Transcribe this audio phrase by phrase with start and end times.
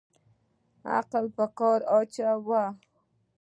[0.97, 2.63] عقل په کار واچوه